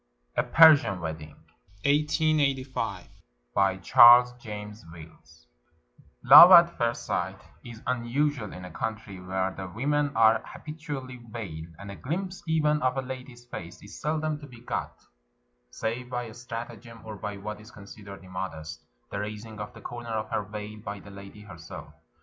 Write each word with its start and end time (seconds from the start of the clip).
A 0.35 0.41
PERSIAN 0.41 0.99
WEDDING 0.99 1.43
BY 3.53 3.77
CHARLES 3.83 4.33
JAMES 4.39 4.83
WILLS 4.91 5.45
Love 6.23 6.49
at 6.51 6.75
first 6.75 7.05
sight 7.05 7.39
is 7.63 7.83
unusual 7.85 8.51
in 8.51 8.65
a 8.65 8.71
country 8.71 9.19
where 9.21 9.51
the 9.51 9.67
women 9.67 10.11
are 10.17 10.41
habitually 10.43 11.17
veiled, 11.29 11.75
and 11.77 11.91
a 11.91 11.95
glimpse 11.95 12.41
even 12.47 12.81
of 12.81 12.97
a 12.97 13.03
lady's 13.03 13.45
face 13.45 13.83
is 13.83 14.01
seldom 14.01 14.39
to 14.39 14.47
be 14.47 14.61
got, 14.61 14.95
save 15.69 16.09
by 16.09 16.31
stratagem 16.31 17.01
or 17.05 17.15
by 17.15 17.37
what 17.37 17.61
is 17.61 17.69
considered 17.69 18.23
immodest— 18.23 18.83
the 19.11 19.19
raising 19.19 19.59
of 19.59 19.71
the 19.75 19.81
corner 19.81 20.09
of 20.09 20.31
her 20.31 20.41
veil 20.41 20.79
by 20.79 20.99
the 20.99 21.11
lady 21.11 21.41
herself. 21.41 21.93